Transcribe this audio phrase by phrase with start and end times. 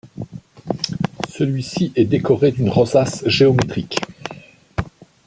[1.29, 4.01] Celui-ci est décoré d'une rosace géométrique.